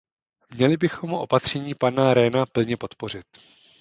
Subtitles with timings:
[0.49, 3.25] Měli bychom opatření pana Rehna plně podpořit.